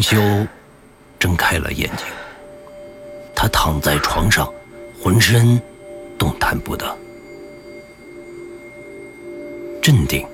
[0.00, 0.46] 黄修
[1.18, 2.06] 睁开了眼睛，
[3.36, 4.50] 他躺在床上，
[4.98, 5.60] 浑身
[6.18, 6.86] 动弹不得。
[9.82, 10.26] 镇定，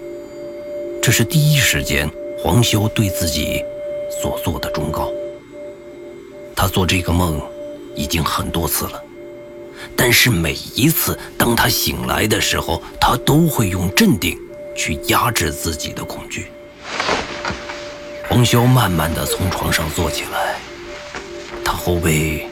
[1.02, 2.08] 这是第一时间
[2.38, 3.60] 黄修对自己
[4.22, 5.10] 所做的忠告。
[6.54, 7.42] 他做这个梦
[7.96, 9.02] 已经很多次了，
[9.96, 14.38] 但是每一次当他醒来的时候，他都会用镇定
[14.76, 16.46] 去压制自己的恐惧。
[18.28, 20.56] 黄潇慢慢的从床上坐起来，
[21.64, 22.46] 他后背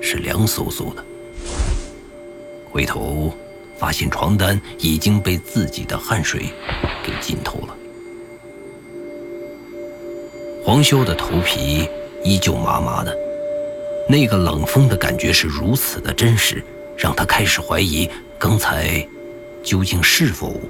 [0.00, 1.04] 是凉飕飕的，
[2.70, 3.32] 回头
[3.78, 6.46] 发现床单已经被自己的汗水
[7.04, 7.76] 给浸透了。
[10.64, 11.88] 黄潇的头皮
[12.24, 13.16] 依旧麻麻的，
[14.08, 16.64] 那个冷风的感觉是如此的真实，
[16.96, 19.06] 让他开始怀疑刚才
[19.62, 20.60] 究竟是否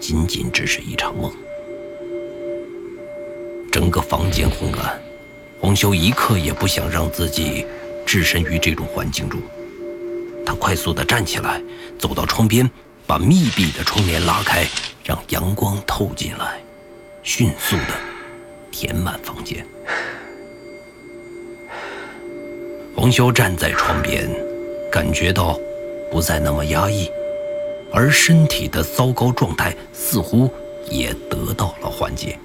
[0.00, 1.32] 仅仅只是一场梦。
[3.74, 5.02] 整个房间昏暗，
[5.60, 7.66] 黄修一刻也不想让自己
[8.06, 9.40] 置身于这种环境中。
[10.46, 11.60] 他快速地站起来，
[11.98, 12.70] 走到窗边，
[13.04, 14.64] 把密闭的窗帘拉开，
[15.02, 16.60] 让阳光透进来，
[17.24, 17.94] 迅速地
[18.70, 19.66] 填满房间。
[22.94, 24.30] 黄修站在窗边，
[24.88, 25.58] 感觉到
[26.12, 27.10] 不再那么压抑，
[27.92, 30.48] 而身体的糟糕状态似乎
[30.88, 32.38] 也得到了缓解。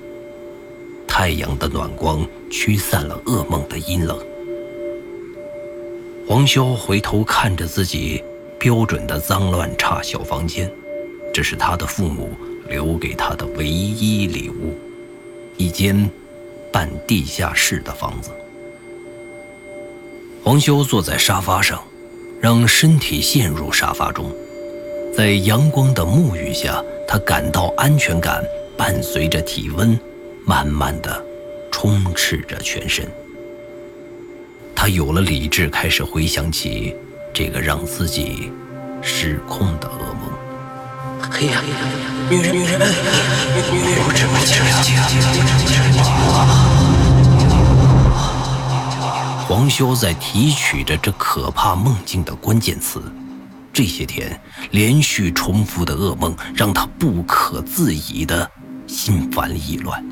[1.20, 4.18] 太阳的暖光驱散了噩梦的阴冷。
[6.26, 8.24] 黄修回头看着自己
[8.58, 10.72] 标准的脏乱差小房间，
[11.34, 12.30] 这是他的父母
[12.70, 14.74] 留给他的唯一礼物——
[15.60, 16.10] 一间
[16.72, 18.32] 半地下室的房子。
[20.42, 21.84] 黄修坐在沙发上，
[22.40, 24.34] 让身体陷入沙发中，
[25.14, 28.42] 在阳光的沐浴下，他感到安全感
[28.78, 30.00] 伴随着体温。
[30.50, 31.24] 慢慢的，
[31.72, 33.08] 充斥着全身。
[34.76, 36.96] 他有了理智，开始回想起
[37.32, 38.52] 这个让自己
[39.00, 40.24] 失控的噩梦。
[41.30, 41.62] 黑呀，
[42.32, 42.80] 女人，女人，
[43.72, 44.40] 女人，不这么
[49.48, 53.00] 黄修在提取着这可怕梦境的关键词。
[53.72, 58.50] 这些天连续重复的噩梦，让他不可自已的
[58.88, 60.04] 心烦意乱。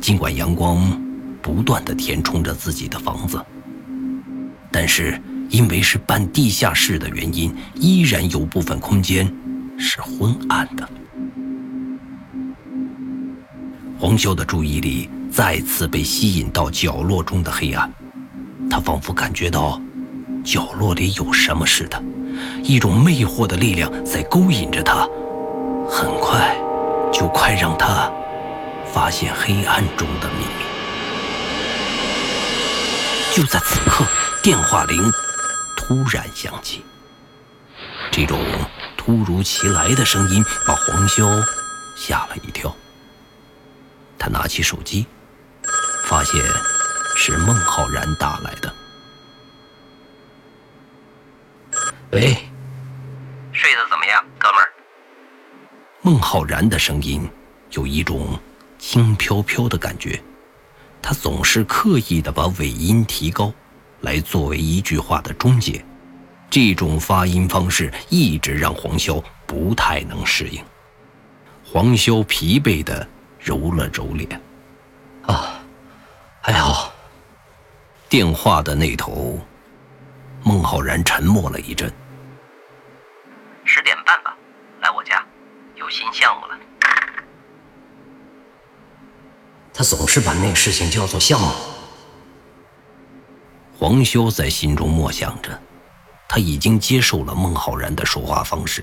[0.00, 1.00] 尽管阳光
[1.42, 3.44] 不断的填充着自己的房子，
[4.70, 5.20] 但是
[5.50, 9.30] 因为是半地下室的原因，依然有部分空间
[9.78, 10.88] 是昏暗的。
[13.98, 17.92] 黄修的注意力再次被吸引到角落中的黑暗，
[18.70, 19.80] 他仿佛感觉到
[20.44, 22.02] 角落里有什么似的，
[22.62, 25.06] 一种魅惑的力量在勾引着他，
[25.88, 26.56] 很快
[27.12, 28.10] 就快让他。
[28.92, 30.64] 发现黑暗中的秘密。
[33.34, 34.04] 就在此刻，
[34.42, 35.12] 电话铃
[35.76, 36.84] 突然响起。
[38.10, 38.40] 这种
[38.96, 41.40] 突如其来的声音把黄潇
[41.96, 42.74] 吓了一跳。
[44.18, 45.06] 他拿起手机，
[46.04, 46.42] 发现
[47.14, 48.74] 是孟浩然打来的。
[52.10, 52.36] 喂，
[53.52, 54.68] 睡得怎么样，哥们儿？
[56.02, 57.30] 孟浩然的声音
[57.70, 58.40] 有一种。
[58.88, 60.18] 轻飘飘的感觉，
[61.02, 63.52] 他总是刻意的把尾音提高，
[64.00, 65.84] 来作为一句话的终结。
[66.48, 70.64] 这种发音方式一直让黄潇不太能适应。
[71.62, 73.06] 黄潇疲惫的
[73.38, 74.40] 揉了揉脸，
[75.26, 75.60] 啊，
[76.40, 76.90] 还好。
[78.08, 79.38] 电话的那头，
[80.42, 81.92] 孟浩然沉默了一阵。
[83.66, 84.34] 十点半吧，
[84.80, 85.22] 来我家，
[85.74, 86.58] 有新项目了。
[89.78, 91.52] 他总是把那事情叫做项目。
[93.78, 95.56] 黄修在心中默想着，
[96.28, 98.82] 他已经接受了孟浩然的说话方式，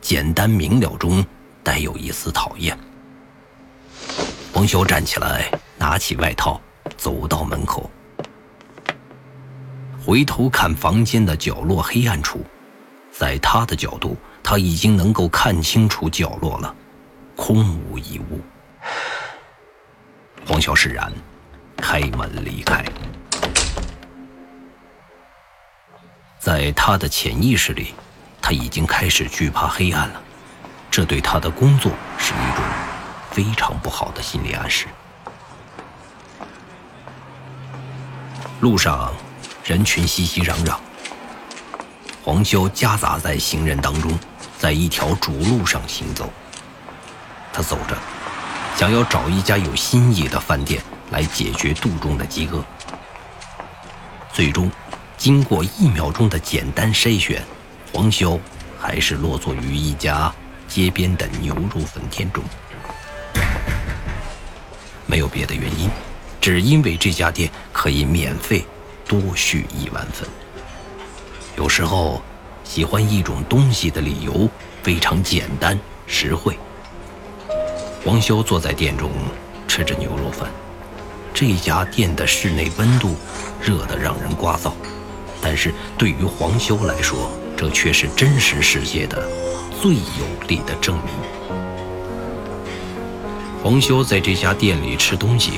[0.00, 1.26] 简单明了中
[1.64, 2.78] 带有一丝讨厌。
[4.52, 6.60] 黄修站起来，拿起外套，
[6.96, 7.90] 走到门口，
[10.06, 12.44] 回头看房间的角落黑暗处，
[13.10, 16.72] 在他的角度，他已经能够看清楚角落了，
[17.34, 18.40] 空无一物。
[20.48, 21.12] 黄潇释然，
[21.76, 22.82] 开门离开。
[26.38, 27.94] 在他的潜意识里，
[28.40, 30.22] 他已经开始惧怕黑暗了，
[30.90, 32.64] 这对他的工作是一种
[33.30, 34.86] 非常不好的心理暗示。
[38.60, 39.12] 路上
[39.62, 40.78] 人群熙熙攘攘，
[42.24, 44.18] 黄潇夹杂在行人当中，
[44.58, 46.32] 在一条主路上行走。
[47.52, 47.94] 他走着。
[48.78, 50.80] 想要找一家有新意的饭店
[51.10, 52.64] 来解决肚中的饥饿。
[54.32, 54.70] 最终，
[55.16, 57.42] 经过一秒钟的简单筛选，
[57.92, 58.38] 黄潇
[58.78, 60.32] 还是落座于一家
[60.68, 62.40] 街边的牛肉粉店中。
[65.06, 65.90] 没有别的原因，
[66.40, 68.64] 只因为这家店可以免费
[69.08, 70.28] 多续一碗粉。
[71.56, 72.22] 有时候，
[72.62, 74.48] 喜欢一种东西的理由
[74.84, 75.76] 非常简单
[76.06, 76.56] 实惠。
[78.04, 79.10] 黄修坐在店中，
[79.66, 80.48] 吃着牛肉饭。
[81.34, 83.16] 这家店的室内温度
[83.60, 84.72] 热得让人刮燥，
[85.42, 89.28] 但是对于黄修来说，这却是真实世界的
[89.80, 91.06] 最有力的证明。
[93.62, 95.54] 黄修在这家店里吃东西，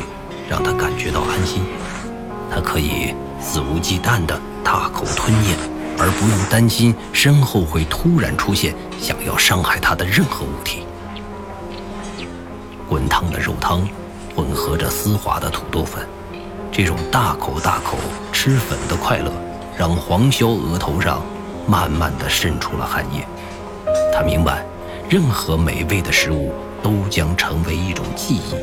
[0.48, 1.62] 让他感觉到安心。
[2.50, 5.56] 他可以肆无忌惮地大口吞咽，
[5.98, 10.82] 而不用担心身后会突然出现想要伤害他的任何物体。
[12.90, 13.88] 滚烫的肉汤
[14.34, 16.04] 混合着丝滑的土豆粉，
[16.72, 17.96] 这种大口大口
[18.32, 19.30] 吃粉的快乐，
[19.78, 21.22] 让黄潇额头上
[21.68, 23.24] 慢慢地渗出了汗液。
[24.12, 24.64] 他明白，
[25.08, 26.52] 任何美味的食物。
[26.82, 28.54] 都将成为一种记忆，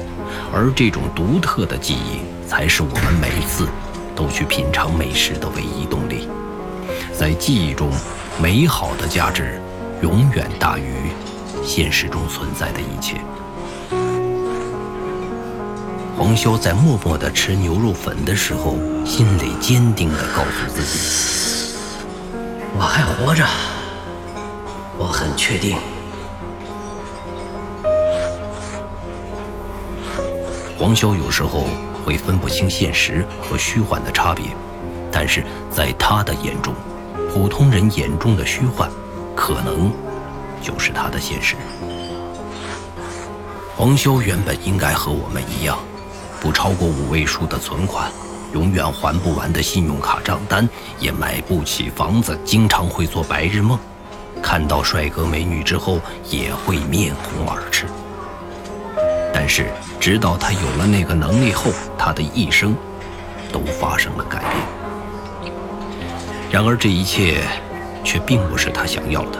[0.52, 3.68] 而这种独特的记忆，才是我们每次
[4.16, 6.28] 都去品尝美食的唯一动力。
[7.14, 7.92] 在记忆中，
[8.42, 9.62] 美好的价值
[10.02, 11.12] 永远大于
[11.64, 13.22] 现实中存在的一切。
[16.18, 18.76] 黄潇在默默地吃牛肉粉的时候，
[19.06, 21.78] 心里坚定地告诉自己
[22.76, 23.46] ：“我还活着，
[24.98, 25.78] 我很确定。”
[30.76, 31.68] 黄潇有时候
[32.04, 34.48] 会分不清现实和虚幻的差别，
[35.12, 36.74] 但是在他的眼中，
[37.32, 38.90] 普通人眼中的虚幻，
[39.36, 39.94] 可能
[40.64, 41.56] 就是他的现实。
[43.76, 45.78] 黄潇原本应该和我们一样，
[46.40, 48.12] 不超过五位数的存款，
[48.54, 50.68] 永远还不完的信用卡账单，
[51.00, 53.78] 也买不起房子，经常会做白日梦，
[54.42, 56.00] 看到帅哥美女之后
[56.30, 57.86] 也会面红耳赤。
[59.34, 59.68] 但是，
[60.00, 62.76] 直到他有了那个能力后，他的一生
[63.52, 65.54] 都发生了改变。
[66.50, 67.44] 然而，这一切
[68.04, 69.40] 却并不是他想要的。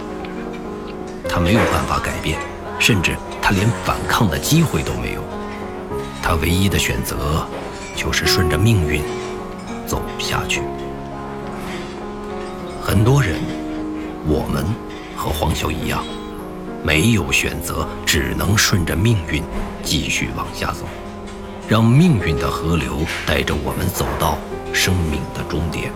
[1.30, 2.38] 他没有办法改变，
[2.80, 5.22] 甚至他连反抗的机会都没有。
[6.28, 7.48] 他唯一的选择
[7.96, 9.02] 就是顺着命运
[9.86, 10.62] 走下去。
[12.84, 13.40] 很多人，
[14.26, 14.66] 我们
[15.16, 16.04] 和黄潇一样。
[16.84, 19.42] 没有选择，只能顺着命运
[19.84, 20.84] 继续往下走，
[21.66, 24.38] 让命运的河流带着我们走到
[24.74, 25.94] 生命的终点。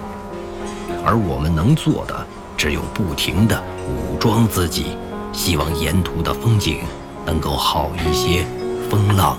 [1.03, 2.25] 而我们能做的，
[2.55, 4.95] 只有不停地武装自己，
[5.33, 6.77] 希望沿途的风景
[7.25, 8.45] 能够好一些，
[8.89, 9.37] 风浪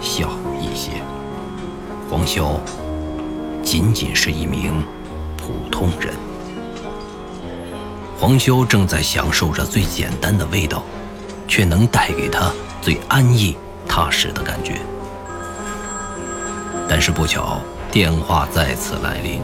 [0.00, 0.30] 小
[0.60, 0.90] 一些。
[2.10, 2.58] 黄潇
[3.62, 4.82] 仅仅是一名
[5.36, 6.14] 普通人。
[8.18, 10.82] 黄潇正在享受着最简单的味道，
[11.48, 12.52] 却能带给他
[12.82, 13.56] 最安逸
[13.88, 14.80] 踏实的感觉。
[16.88, 17.60] 但是不巧，
[17.90, 19.40] 电话再次来临，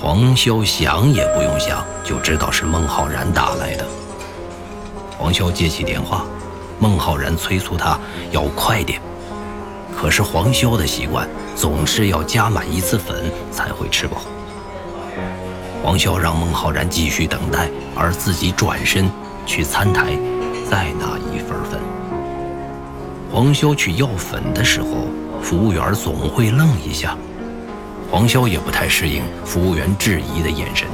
[0.00, 3.86] 黄潇想也不用想就知道是孟浩然打来的。
[5.16, 6.26] 黄潇接起电话，
[6.78, 7.98] 孟浩然催促他
[8.30, 9.00] 要快点，
[9.96, 14.18] 可是黄潇的习惯总是要加满一次粉才会吃饱。
[15.82, 19.08] 黄潇让孟浩然继续等待，而自己转身
[19.46, 20.16] 去餐台
[20.68, 21.80] 再拿一份粉。
[23.32, 25.06] 黄潇去要粉的时候，
[25.42, 27.16] 服务员总会愣一下。
[28.10, 30.86] 黄潇也不太适应服务员质疑的眼神。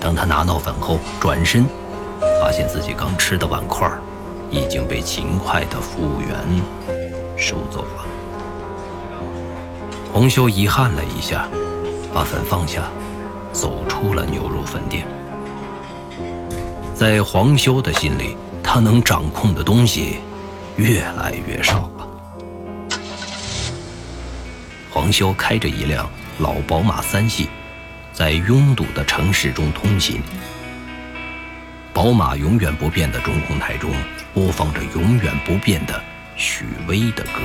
[0.00, 1.64] 当他拿到粉后，转身
[2.40, 3.90] 发现自己刚吃的碗筷
[4.50, 6.36] 已经被勤快的服务员
[7.36, 8.09] 收走了。
[10.12, 11.48] 黄修遗憾了一下，
[12.12, 12.82] 把粉放下。
[13.52, 15.04] 走出了牛肉粉店，
[16.94, 20.20] 在黄修的心里，他能掌控的东西
[20.76, 22.08] 越来越少了。
[24.88, 27.48] 黄修开着一辆老宝马三系，
[28.12, 30.20] 在拥堵的城市中通勤。
[31.92, 33.90] 宝马永远不变的中控台中
[34.32, 36.00] 播放着永远不变的
[36.36, 37.40] 许巍的歌。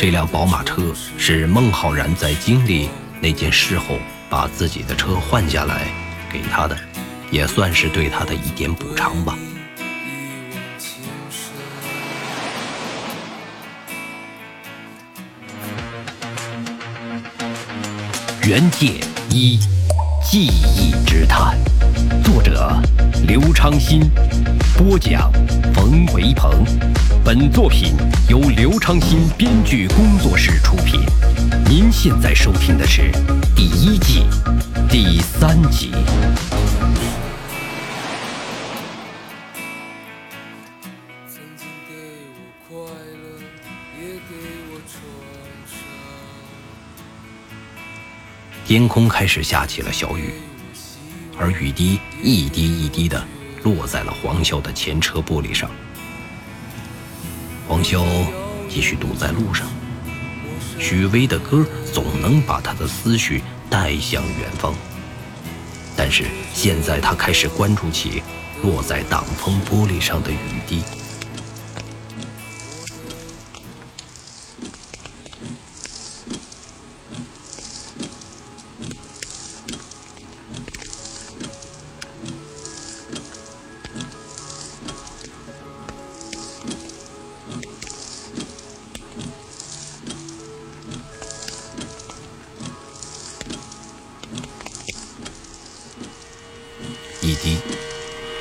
[0.00, 2.88] 这辆宝马车是孟浩然在经历。
[3.20, 3.98] 那件事后，
[4.30, 5.88] 把自己的车换下来
[6.32, 6.74] 给他的，
[7.30, 9.36] 也算是对他的一点补偿吧。
[18.44, 19.58] 原界一，
[20.24, 21.58] 记忆之谈。
[22.22, 22.80] 作者
[23.26, 24.10] 刘昌新，
[24.76, 25.30] 播讲
[25.74, 26.64] 冯维鹏。
[27.24, 27.94] 本作品
[28.28, 31.00] 由刘昌新编剧工作室出品。
[31.66, 33.10] 您现在收听的是
[33.54, 34.24] 第一季
[34.88, 35.90] 第三集。
[41.28, 41.94] 曾经给
[42.34, 43.40] 我快乐，
[44.00, 44.34] 也给
[44.72, 44.98] 我创
[45.66, 45.78] 伤。
[48.66, 50.32] 天空开始下起了小雨，
[51.40, 53.26] 而雨滴一滴一滴的
[53.64, 55.70] 落在了黄潇的前车玻璃上。
[57.66, 58.04] 黄潇
[58.68, 59.66] 继续堵在路上，
[60.78, 64.74] 许巍的歌总能把他的思绪带向远方。
[65.96, 68.22] 但是现在他开始关注起
[68.62, 70.82] 落在挡风玻璃上的雨滴。
[97.42, 97.56] 滴，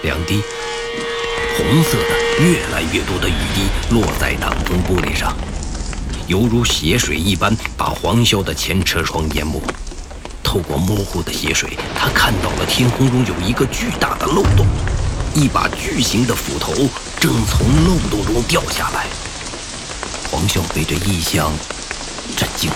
[0.04, 0.42] 两滴，
[1.58, 5.36] 红色的越来越多的雨滴落在挡风玻璃上，
[6.28, 9.62] 犹如血水一般把黄潇的前车窗淹没。
[10.44, 14.66] 透过模糊的血水，他看到了天空中有一个巨大的漏洞，
[15.36, 16.74] 一把巨型的斧头
[17.20, 19.06] 正从漏洞中掉下来。
[20.32, 21.52] 黄潇被这异象
[22.36, 22.70] 震惊。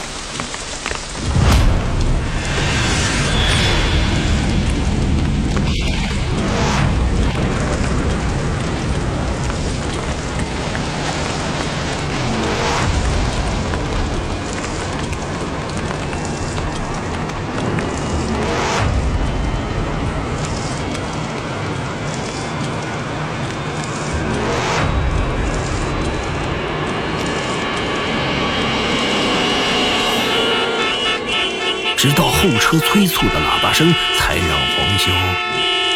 [32.43, 35.07] 后车催促的喇叭声，才让黄潇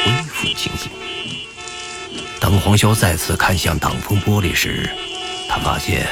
[0.05, 0.89] 恢复清醒。
[2.39, 4.89] 当黄潇再次看向挡风玻璃时，
[5.49, 6.07] 他发现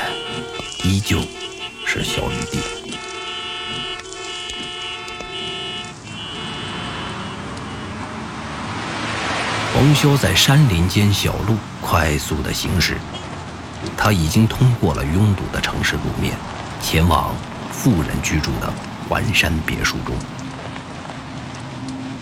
[0.83, 1.21] 依旧
[1.85, 2.59] 是小雨滴。
[9.73, 12.97] 黄潇在山林间小路快速的行驶，
[13.95, 16.33] 他已经通过了拥堵的城市路面，
[16.81, 17.33] 前往
[17.71, 18.73] 富人居住的
[19.07, 20.15] 环山别墅中。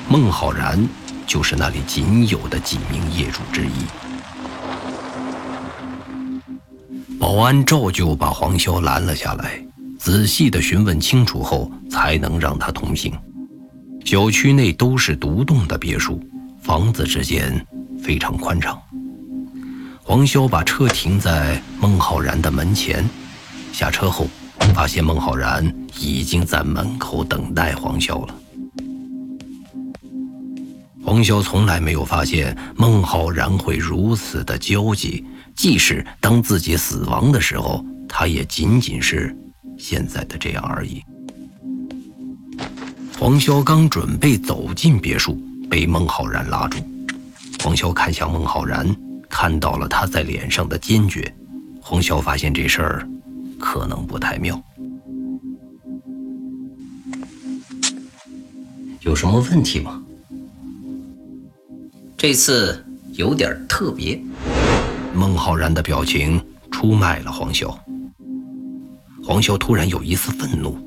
[0.10, 0.78] 孟浩然
[1.25, 3.86] 就是那里仅有的几名业主之一。
[7.20, 9.66] 保安照旧把黄潇拦了下来，
[9.98, 13.13] 仔细的询问清楚后，才能让他通行。
[14.04, 16.22] 小区内都是独栋的别墅。
[16.62, 17.66] 房子之间
[18.02, 18.82] 非常宽敞。
[20.02, 23.10] 黄潇把车停在孟浩然的门前，
[23.74, 24.28] 下车后
[24.74, 28.36] 发现孟浩然已经在门口等待黄潇了。
[31.04, 39.36] 黄潇从来没有发现孟浩然会如此的焦急，即使当自己死亡的时候，他也仅仅是
[39.78, 41.04] 现在的这样而已。
[43.20, 45.38] 黄潇刚准备走进别墅。
[45.70, 46.78] 被孟浩然拉住，
[47.64, 48.96] 黄潇看向孟浩然，
[49.28, 51.34] 看到了他在脸上的坚决。
[51.82, 53.10] 黄潇发现这事儿
[53.60, 54.62] 可能不太妙。
[59.04, 60.02] 有什么问题吗？
[62.18, 64.18] 这次有点特别。
[65.14, 66.42] 孟浩然的表情
[66.72, 67.68] 出卖了黄潇。
[69.22, 70.78] 黄潇突然有一丝愤怒。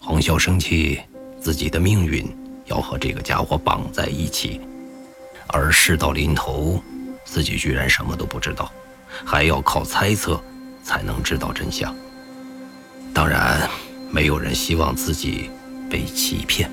[0.00, 0.98] 黄潇生气
[1.38, 2.26] 自己的命运
[2.64, 4.58] 要和这个家伙绑在一起，
[5.48, 6.82] 而事到临头，
[7.26, 8.72] 自己居然什么都不知道，
[9.26, 10.40] 还要靠猜测
[10.82, 11.94] 才能知道真相。
[13.12, 13.68] 当然，
[14.10, 15.50] 没有人希望自己
[15.90, 16.70] 被欺骗。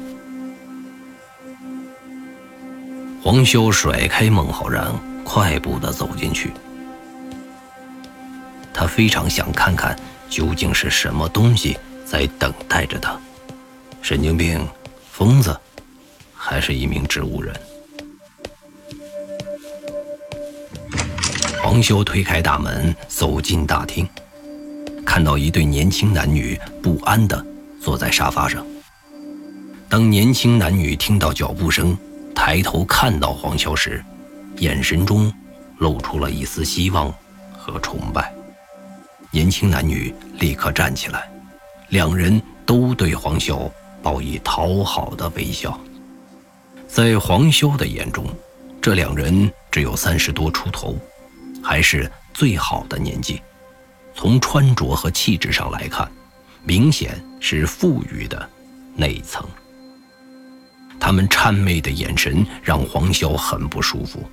[3.24, 6.52] 黄修甩开孟浩然，快步的走进去。
[8.74, 9.98] 他非常想看看
[10.30, 13.18] 究竟是什么东西在等待着他：
[14.02, 14.68] 神经病、
[15.10, 15.58] 疯子，
[16.36, 17.56] 还是一名植物人？
[21.62, 24.06] 黄修推开大门，走进大厅，
[25.06, 27.42] 看到一对年轻男女不安的
[27.82, 28.66] 坐在沙发上。
[29.88, 31.98] 当年轻男女听到脚步声，
[32.36, 34.04] 抬头看到黄潇时，
[34.58, 35.32] 眼神中
[35.78, 37.14] 露出了一丝希望
[37.58, 38.34] 和崇拜。
[39.32, 41.32] 年轻男女立刻站起来，
[41.90, 43.70] 两人都对黄潇
[44.02, 45.80] 报以讨好的微笑。
[46.88, 48.26] 在黄潇的眼中，
[48.82, 50.96] 这两人只有三十多出头，
[51.64, 53.42] 还是最好的年纪。
[54.16, 56.12] 从穿着和气质上来看，
[56.64, 58.48] 明显是富裕的
[58.96, 59.44] 那层。
[61.04, 64.24] 他们谄媚的眼神让黄潇很不舒服。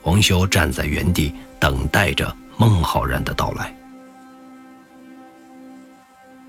[0.00, 3.76] 黄潇站在原地等待着孟浩然的到来，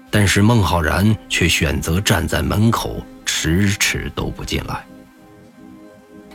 [0.10, 4.86] 但是孟浩然却选择站在门口，迟迟都不进来。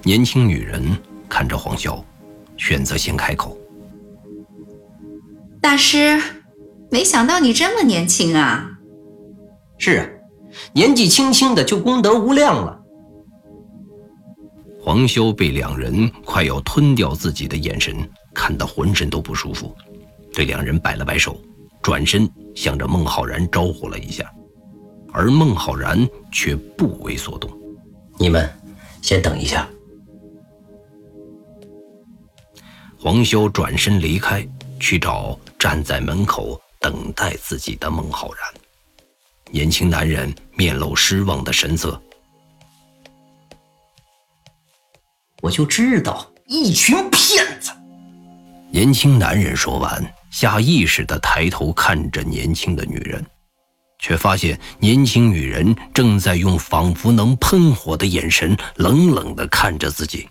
[0.02, 0.94] 年轻女人
[1.26, 2.04] 看着黄潇，
[2.58, 3.56] 选择先开口。
[5.58, 6.20] 大师，
[6.90, 8.72] 没想到你这么年轻啊！
[9.78, 10.06] 是啊，
[10.72, 12.80] 年纪轻轻的就功德无量了。
[14.82, 17.96] 黄修被两人快要吞掉自己的眼神
[18.34, 19.74] 看得浑身都不舒服，
[20.32, 21.40] 对两人摆了摆手，
[21.82, 24.24] 转身向着孟浩然招呼了一下，
[25.12, 27.50] 而孟浩然却不为所动。
[28.18, 28.48] 你们
[29.02, 29.68] 先等一下。
[32.98, 34.46] 黄修转身离开，
[34.78, 35.38] 去找。
[35.58, 38.59] 站在门口等待自己的孟浩然，
[39.50, 42.00] 年轻男人面露失望的神色。
[45.42, 47.72] 我就知道，一群骗子！
[48.70, 53.24] 年轻男人说完，下意识的抬头看着年轻的女人，
[53.98, 60.28] 却发现年轻女人正在用仿佛能喷火的眼神冷冷的看着自己。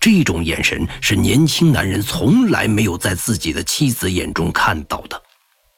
[0.00, 5.20] 这种眼神是年轻男人从来没有在自己的妻子眼中看到的，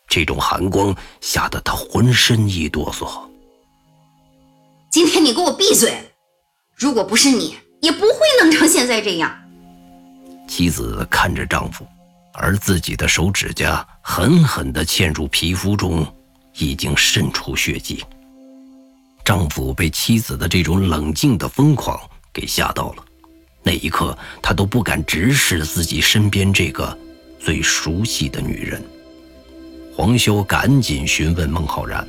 [0.09, 3.09] 这种寒光吓得他浑身一哆嗦。
[4.91, 5.93] 今天你给我闭嘴！
[6.75, 9.39] 如果不是你，也不会弄成现在这样。
[10.49, 11.87] 妻子看着丈夫，
[12.33, 16.07] 而自己的手指甲狠狠地嵌入皮肤中，
[16.57, 18.03] 已经渗出血迹。
[19.25, 22.01] 丈夫被妻子的这种冷静的疯狂
[22.33, 23.05] 给吓到了。
[23.63, 26.97] 那一刻，他都不敢直视自己身边这个
[27.39, 28.83] 最熟悉的女人。
[29.99, 32.07] 黄修赶紧询问孟浩然：“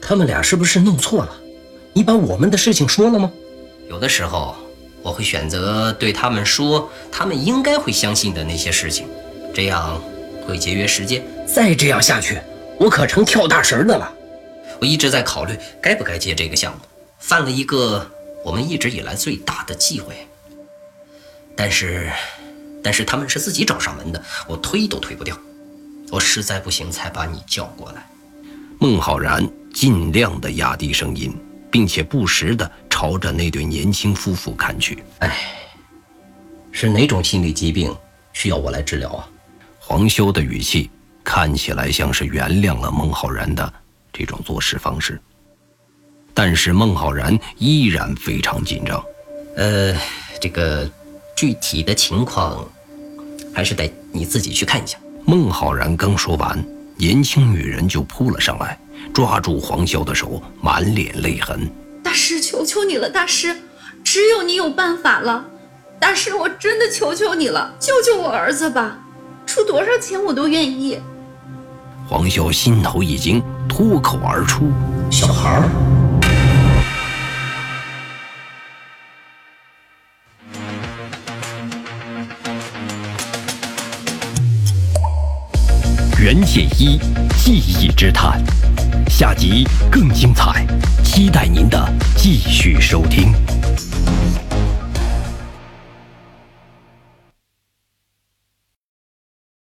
[0.00, 1.38] 他们俩是不是弄错了？
[1.92, 3.30] 你把我们的事情说了吗？”
[3.90, 4.56] 有的时候，
[5.02, 9.06] 我会选择对他们说他们应该会相信的那些事情，
[9.52, 10.00] 这样
[10.46, 11.22] 会节约时间。
[11.46, 12.40] 再这样下去，
[12.78, 14.10] 我可成跳大神的了。
[14.80, 16.78] 我一直在考虑该不该接这个项目，
[17.18, 18.10] 犯了一个
[18.42, 20.14] 我们一直以来最大的忌讳。
[21.54, 22.10] 但是，
[22.82, 25.38] 但是他们是自己找上门的，我推都推不掉。
[26.10, 28.06] 我实在不行才把你叫过来。
[28.78, 31.34] 孟浩然尽量的压低声音，
[31.70, 35.02] 并且不时的朝着那对年轻夫妇看去。
[35.20, 35.36] 哎，
[36.72, 37.94] 是哪种心理疾病
[38.32, 39.28] 需要我来治疗啊？
[39.78, 40.90] 黄修的语气
[41.24, 43.72] 看起来像是原谅了孟浩然的
[44.12, 45.20] 这种做事方式，
[46.34, 49.04] 但是孟浩然依然非常紧张。
[49.56, 49.94] 呃，
[50.40, 50.90] 这个。
[51.36, 52.68] 具体的情况，
[53.54, 54.98] 还是得你自己去看一下。
[55.28, 56.58] 孟浩然刚说完，
[56.96, 58.78] 年轻女人就扑了上来，
[59.12, 61.70] 抓住黄潇的手，满脸泪痕。
[62.02, 63.54] 大师，求求你了，大师，
[64.02, 65.44] 只有你有办法了。
[66.00, 69.00] 大师，我真的求求你了，救救我儿子吧，
[69.44, 70.98] 出多少钱我都愿意。
[72.08, 74.70] 黄潇心头一惊，脱口而出
[75.12, 75.68] ：“小孩儿。”
[86.28, 87.00] 袁剑一
[87.38, 88.38] 记忆之谈，
[89.08, 90.62] 下集更精彩，
[91.02, 93.32] 期待您的继续收听。